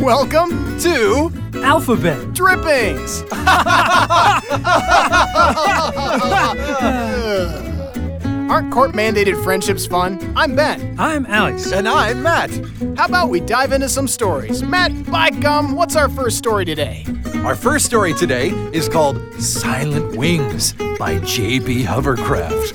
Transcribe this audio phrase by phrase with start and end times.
[0.00, 2.32] Welcome to Alphabet.
[2.32, 3.22] Drippings.
[8.48, 10.32] Aren't court mandated friendships fun?
[10.36, 10.94] I'm Ben.
[11.00, 11.72] I'm Alex.
[11.72, 12.50] And I'm Matt.
[12.96, 14.62] How about we dive into some stories?
[14.62, 17.04] Matt, by gum, what's our first story today?
[17.44, 21.82] Our first story today is called Silent Wings by J.B.
[21.82, 22.74] Hovercraft.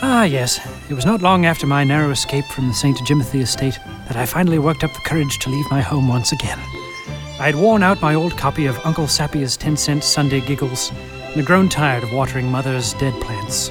[0.00, 0.60] Ah, yes.
[0.88, 2.96] It was not long after my narrow escape from the St.
[3.00, 6.58] Jimothy estate that I finally worked up the courage to leave my home once again.
[7.38, 11.34] I had worn out my old copy of Uncle Sappy's 10 cent Sunday giggles and
[11.34, 13.70] had grown tired of watering Mother's dead plants.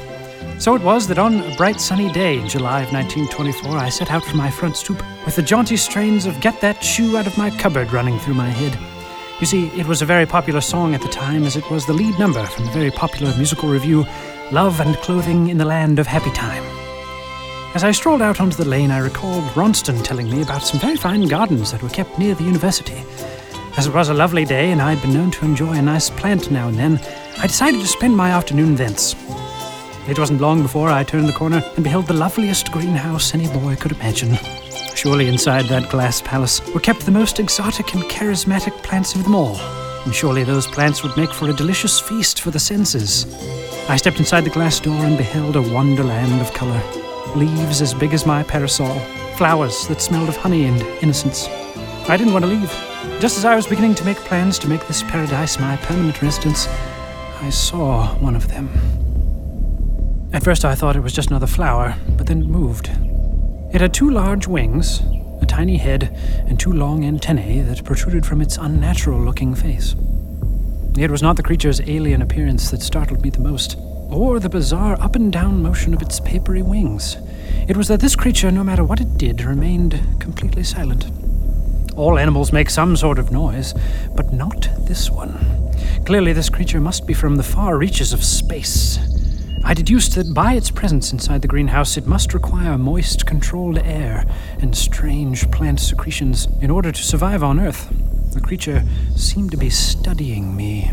[0.59, 4.11] So it was that on a bright sunny day in July of 1924, I set
[4.11, 7.35] out for my front stoop with the jaunty strains of Get That Shoe Out of
[7.35, 8.77] My Cupboard running through my head.
[9.39, 11.93] You see, it was a very popular song at the time, as it was the
[11.93, 14.05] lead number from the very popular musical review
[14.51, 16.76] Love and Clothing in the Land of Happy Time.
[17.77, 20.95] As I strolled out onto the lane, I recalled Ronston telling me about some very
[20.95, 23.03] fine gardens that were kept near the university.
[23.77, 26.09] As it was a lovely day and I had been known to enjoy a nice
[26.09, 26.99] plant now and then,
[27.37, 29.15] I decided to spend my afternoon thence.
[30.09, 33.75] It wasn't long before I turned the corner and beheld the loveliest greenhouse any boy
[33.75, 34.39] could imagine.
[34.95, 39.35] Surely inside that glass palace were kept the most exotic and charismatic plants of them
[39.35, 39.59] all,
[40.03, 43.27] and surely those plants would make for a delicious feast for the senses.
[43.87, 46.81] I stepped inside the glass door and beheld a wonderland of color.
[47.35, 48.99] Leaves as big as my parasol,
[49.35, 51.47] flowers that smelled of honey and innocence.
[52.09, 52.71] I didn't want to leave.
[53.19, 56.67] Just as I was beginning to make plans to make this paradise my permanent residence,
[57.41, 58.69] I saw one of them.
[60.33, 62.89] At first, I thought it was just another flower, but then it moved.
[63.73, 65.01] It had two large wings,
[65.41, 66.15] a tiny head,
[66.47, 69.95] and two long antennae that protruded from its unnatural looking face.
[70.97, 73.77] It was not the creature's alien appearance that startled me the most,
[74.09, 77.17] or the bizarre up and down motion of its papery wings.
[77.67, 81.11] It was that this creature, no matter what it did, remained completely silent.
[81.95, 83.73] All animals make some sort of noise,
[84.15, 85.73] but not this one.
[86.05, 88.99] Clearly, this creature must be from the far reaches of space.
[89.63, 94.23] I deduced that by its presence inside the greenhouse, it must require moist, controlled air
[94.61, 97.91] and strange plant secretions in order to survive on Earth.
[98.31, 98.83] The creature
[99.15, 100.91] seemed to be studying me,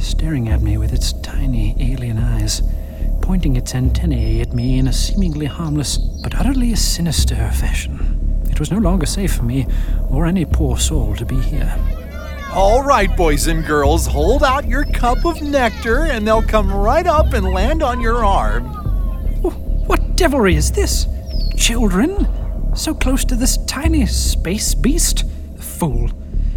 [0.00, 2.62] staring at me with its tiny alien eyes,
[3.20, 8.42] pointing its antennae at me in a seemingly harmless but utterly sinister fashion.
[8.50, 9.66] It was no longer safe for me
[10.08, 11.76] or any poor soul to be here.
[12.52, 17.06] All right, boys and girls, hold out your cup of nectar and they'll come right
[17.06, 18.66] up and land on your arm.
[19.44, 19.50] Oh,
[19.86, 21.06] what devilry is this?
[21.56, 22.26] Children?
[22.74, 25.24] So close to this tiny space beast?
[25.54, 26.10] The fool.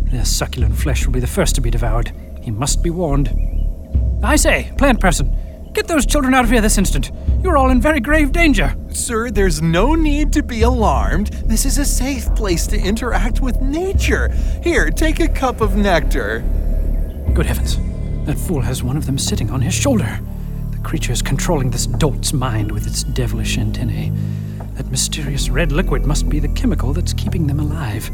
[0.06, 2.12] Their succulent flesh will be the first to be devoured.
[2.44, 3.30] He must be warned.
[4.22, 5.34] I say, plant person,
[5.72, 7.10] get those children out of here this instant.
[7.42, 8.76] You're all in very grave danger.
[8.90, 11.30] Sir, there's no need to be alarmed.
[11.46, 14.28] This is a safe place to interact with nature.
[14.62, 16.40] Here, take a cup of nectar.
[17.34, 17.78] Good heavens.
[18.26, 20.20] That fool has one of them sitting on his shoulder.
[20.72, 24.12] The creature is controlling this dolt's mind with its devilish antennae.
[24.76, 28.10] That mysterious red liquid must be the chemical that's keeping them alive.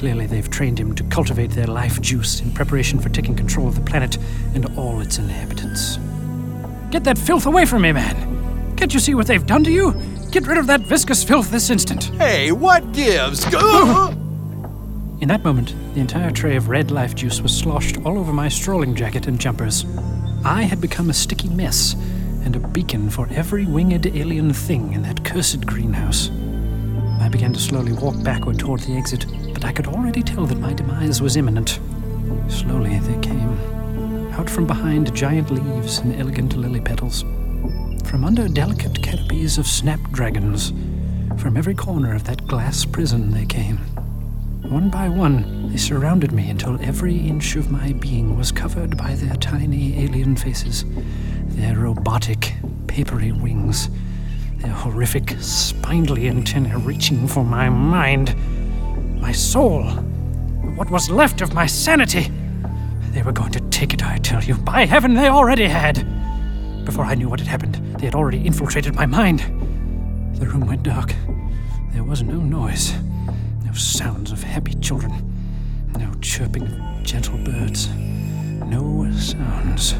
[0.00, 3.74] Clearly, they've trained him to cultivate their life juice in preparation for taking control of
[3.74, 4.16] the planet
[4.54, 5.98] and all its inhabitants.
[6.90, 8.74] Get that filth away from me, man!
[8.78, 9.92] Can't you see what they've done to you?
[10.30, 12.04] Get rid of that viscous filth this instant.
[12.14, 13.44] Hey, what gives?
[15.20, 18.48] In that moment, the entire tray of red life juice was sloshed all over my
[18.48, 19.84] strolling jacket and jumpers.
[20.46, 21.92] I had become a sticky mess
[22.42, 26.30] and a beacon for every winged alien thing in that cursed greenhouse.
[27.20, 29.26] I began to slowly walk backward toward the exit,
[29.60, 31.80] but I could already tell that my demise was imminent.
[32.48, 33.58] Slowly they came,
[34.32, 37.22] out from behind giant leaves and elegant lily petals,
[38.04, 40.72] from under delicate canopies of snapdragons.
[41.36, 43.76] From every corner of that glass prison they came.
[44.62, 49.14] One by one, they surrounded me until every inch of my being was covered by
[49.14, 50.86] their tiny alien faces,
[51.48, 52.54] their robotic,
[52.86, 53.90] papery wings,
[54.58, 58.34] their horrific, spindly antennae reaching for my mind,
[59.20, 59.84] my soul,
[60.76, 62.32] what was left of my sanity.
[63.12, 64.54] They were going to take it, I tell you.
[64.54, 66.06] By heaven, they already had.
[66.84, 69.40] Before I knew what had happened, they had already infiltrated my mind.
[70.36, 71.14] The room went dark.
[71.92, 72.94] There was no noise,
[73.64, 75.12] no sounds of happy children,
[75.98, 79.94] no chirping of gentle birds, no sounds,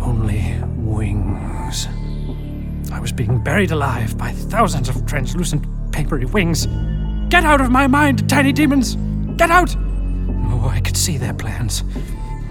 [0.00, 1.88] only wings.
[2.92, 6.68] I was being buried alive by thousands of translucent, papery wings.
[7.34, 8.94] Get out of my mind, tiny demons!
[9.36, 9.74] Get out!
[9.76, 11.82] Oh, I could see their plans.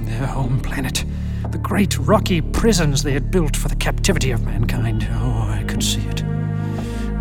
[0.01, 1.05] Their home planet.
[1.51, 5.07] The great rocky prisons they had built for the captivity of mankind.
[5.09, 6.23] Oh, I could see it.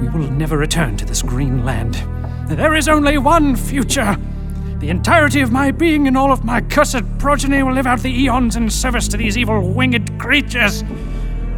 [0.01, 2.03] we will never return to this green land.
[2.49, 4.17] There is only one future.
[4.81, 8.23] The entirety of my being and all of my cursed progeny will live out the
[8.23, 10.83] eons in service to these evil winged creatures.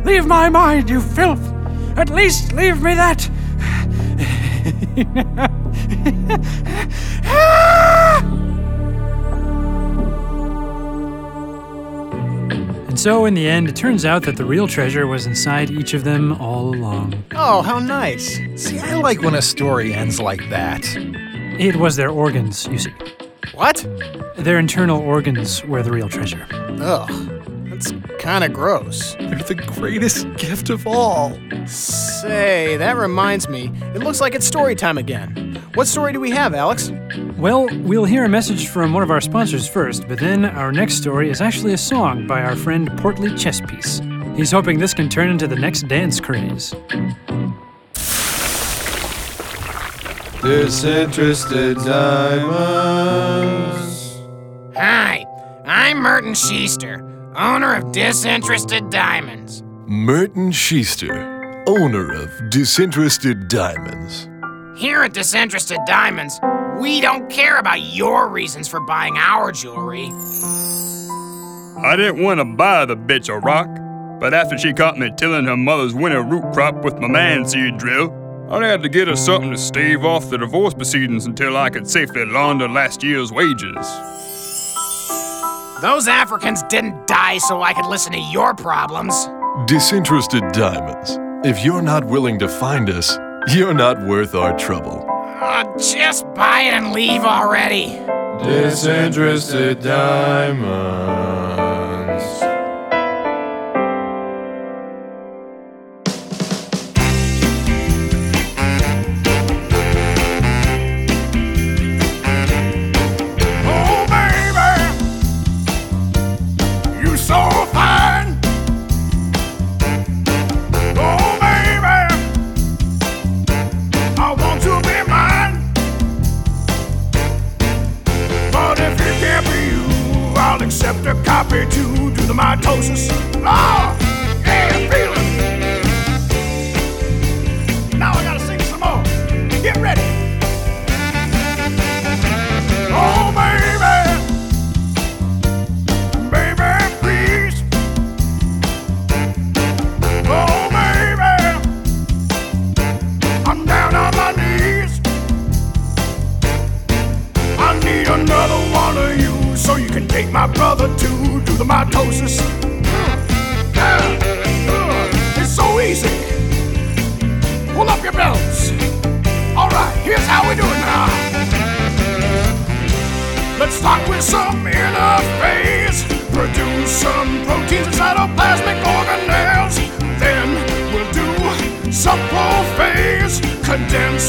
[0.05, 1.51] Leave my mind, you filth!
[1.97, 3.31] At least leave me that!
[12.89, 15.95] and so, in the end, it turns out that the real treasure was inside each
[15.95, 17.23] of them all along.
[17.33, 18.39] Oh, how nice.
[18.57, 20.85] See, I like when a story ends like that.
[21.59, 22.93] It was their organs, you see.
[23.55, 23.87] What?
[24.37, 26.47] Their internal organs were the real treasure.
[26.51, 27.09] Ugh,
[27.71, 29.15] that's kind of gross.
[29.15, 31.39] They're the greatest gift of all.
[31.67, 33.71] Say, that reminds me.
[33.95, 35.54] It looks like it's story time again.
[35.75, 36.93] What story do we have, Alex?
[37.37, 40.95] Well, we'll hear a message from one of our sponsors first, but then our next
[40.95, 44.01] story is actually a song by our friend Portly Chesspiece.
[44.37, 46.77] He's hoping this can turn into the next dance craze.
[50.43, 53.03] Disinterested diamonds.
[54.77, 55.27] Hi,
[55.67, 57.03] I'm Merton Schuster,
[57.35, 59.65] owner of Disinterested Diamonds.
[59.87, 64.29] Merton Schuster, owner of Disinterested Diamonds.
[64.77, 66.41] Here at Disinterested Diamonds,
[66.81, 70.07] we don't care about your reasons for buying our jewelry.
[71.79, 73.69] I didn't want to buy the bitch a rock,
[74.19, 77.79] but after she caught me tilling her mother's winter root crop with my man seed
[77.79, 78.13] drill,
[78.51, 81.89] I had to get her something to stave off the divorce proceedings until I could
[81.89, 83.87] safely launder last year's wages.
[85.83, 89.29] Those Africans didn't die so I could listen to your problems.
[89.67, 91.19] Disinterested Diamonds.
[91.47, 93.17] If you're not willing to find us,
[93.49, 95.05] you're not worth our trouble.
[95.09, 97.99] Uh, just buy it and leave already.
[98.45, 101.44] Disinterested Diamonds.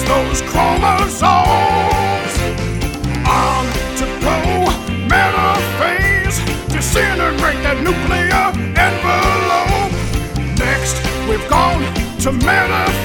[0.03, 1.23] Those chromosomes.
[3.25, 3.65] On
[3.97, 6.37] to prometaphase.
[6.67, 9.93] Disintegrate that nuclear envelope.
[10.59, 10.97] Next,
[11.29, 11.81] we've gone
[12.19, 13.04] to metaphase.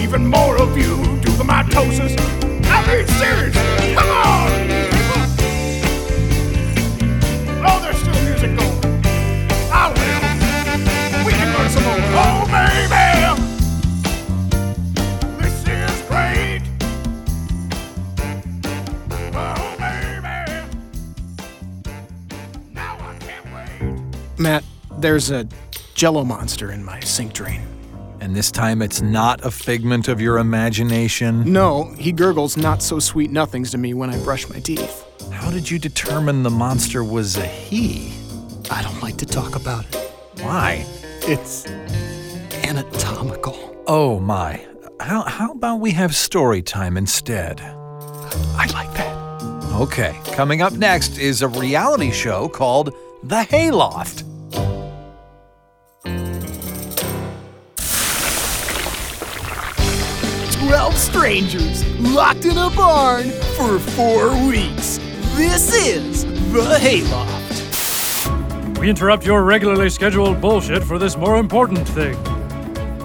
[0.00, 0.96] Even more of you?
[1.20, 2.16] Do the mitosis.
[2.70, 3.06] I mean,
[3.94, 4.50] come on.
[7.66, 9.02] Oh, there's still music going.
[9.72, 10.22] I will.
[11.26, 12.00] We can learn some more.
[12.14, 13.06] Oh, baby.
[15.42, 16.62] This is great.
[19.34, 20.38] Oh, baby.
[22.72, 24.38] Now I can't wait.
[24.38, 24.64] Matt,
[24.98, 25.46] there's a
[25.94, 27.62] jello monster in my sink drain.
[28.20, 31.52] And this time it's not a figment of your imagination.
[31.52, 35.04] No, he gurgles not so sweet nothings to me when I brush my teeth.
[35.30, 38.12] How did you determine the monster was a he?
[38.70, 39.94] I don't like to talk about it.
[40.40, 40.84] Why?
[41.22, 41.66] It's
[42.64, 43.82] anatomical.
[43.86, 44.66] Oh my.
[45.00, 47.60] How, how about we have story time instead?
[47.60, 49.16] I like that.
[49.74, 54.24] Okay, coming up next is a reality show called The Hayloft.
[60.98, 64.98] Strangers locked in a barn for four weeks.
[65.36, 68.78] This is the Hayloft.
[68.78, 72.16] We interrupt your regularly scheduled bullshit for this more important thing.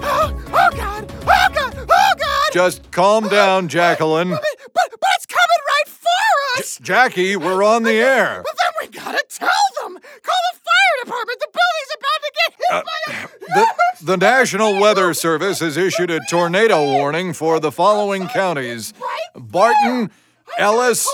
[0.02, 1.12] Oh, oh God!
[1.22, 1.74] Oh God!
[1.88, 2.52] Oh God!
[2.52, 4.30] Just calm down, Jacqueline.
[4.30, 4.42] But,
[4.74, 6.78] but, but it's coming right for us!
[6.82, 8.42] Jackie, we're on the air.
[8.44, 9.48] But then we gotta tell
[9.82, 9.94] them!
[9.94, 11.38] Call the fire department!
[11.40, 13.93] The building's about to get hit by a...
[14.04, 18.92] The, National Weather Service has issued a tornado warning for the following counties
[19.34, 20.10] Barton,
[20.58, 21.08] Ellis,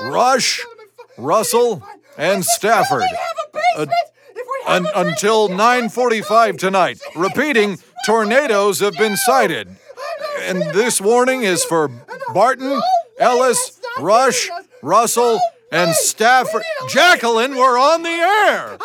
[0.00, 0.60] Rush,
[1.16, 1.82] Russell,
[2.18, 3.04] and Stafford.
[3.76, 3.86] Uh,
[4.66, 7.00] un- until 9:45 tonight.
[7.14, 9.76] Repeating, tornadoes have been sighted.
[10.42, 11.88] And this warning is for
[12.32, 12.80] Barton,
[13.18, 14.50] Ellis, Rush,
[14.82, 15.38] Russell,
[15.70, 16.62] and Stafford.
[16.88, 18.78] Jacqueline, we're on the air.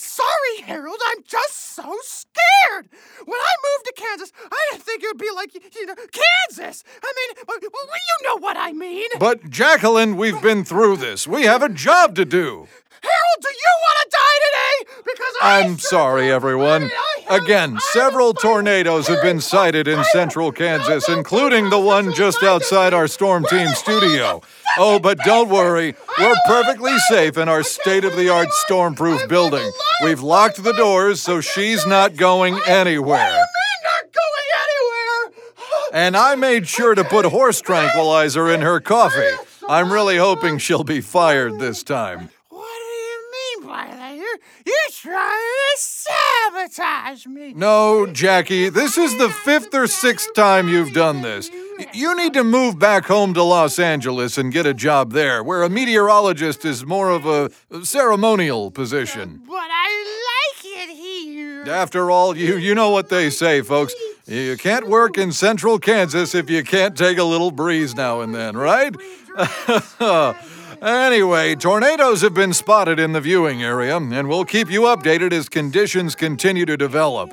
[0.00, 1.00] Sorry, Harold.
[1.08, 2.88] I'm just so scared.
[3.24, 6.84] When I moved to Kansas, I didn't think it would be like, you know, Kansas.
[7.02, 9.08] I mean, well, you know what I mean.
[9.18, 11.26] But Jacqueline, we've been through this.
[11.26, 12.68] We have a job to do.
[13.02, 15.02] Harold, do you want to die today?
[15.04, 16.90] Because I I'm sorry, everyone.
[17.28, 23.06] Again, several tornadoes have been sighted in central Kansas, including the one just outside our
[23.08, 24.42] Storm Team studio.
[24.76, 29.70] Oh, but don't worry, we're perfectly safe in our state of the art storm-proof building.
[30.04, 33.26] We've locked the doors so she's not going anywhere.
[33.26, 36.00] You mean not going anywhere.
[36.04, 39.32] And I made sure to put horse tranquilizer in her coffee.
[39.68, 42.28] I'm really hoping she'll be fired this time.
[42.48, 44.14] What do you mean by that?
[44.16, 47.52] You're, you're trying to sabotage me.
[47.54, 51.50] No, Jackie, this is the fifth or sixth time you've done this.
[51.92, 55.62] You need to move back home to Los Angeles and get a job there, where
[55.62, 57.50] a meteorologist is more of a
[57.84, 59.42] ceremonial position.
[59.46, 61.64] But I like it here.
[61.68, 63.94] After all, you you know what they say, folks.
[64.26, 68.34] You can't work in central Kansas if you can't take a little breeze now and
[68.34, 68.94] then, right?
[70.82, 75.48] anyway, tornadoes have been spotted in the viewing area, and we'll keep you updated as
[75.48, 77.32] conditions continue to develop.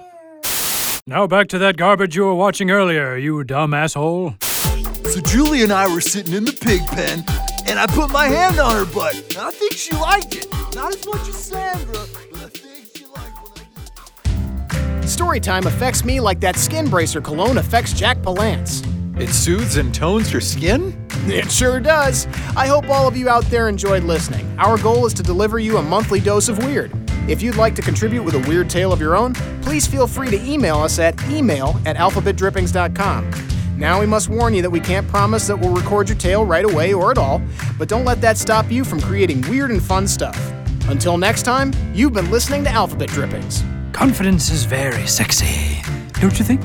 [1.08, 4.34] Now back to that garbage you were watching earlier, you dumb asshole.
[4.42, 7.24] So Julie and I were sitting in the pig pen,
[7.68, 9.14] and I put my hand on her butt.
[9.14, 10.52] And I think she liked it.
[10.74, 15.04] Not as much as Sandra, but I think she liked it.
[15.04, 18.84] Storytime affects me like that skin bracer cologne affects Jack Palance.
[19.22, 21.08] It soothes and tones your skin?
[21.28, 22.26] It sure does.
[22.58, 24.58] I hope all of you out there enjoyed listening.
[24.58, 26.92] Our goal is to deliver you a monthly dose of weird.
[27.28, 30.30] If you'd like to contribute with a weird tale of your own, please feel free
[30.30, 33.32] to email us at email at alphabetdrippings.com.
[33.78, 36.64] Now we must warn you that we can't promise that we'll record your tale right
[36.64, 37.42] away or at all,
[37.78, 40.40] but don't let that stop you from creating weird and fun stuff.
[40.88, 43.64] Until next time, you've been listening to Alphabet Drippings.
[43.92, 45.82] Confidence is very sexy,
[46.22, 46.62] don't you think?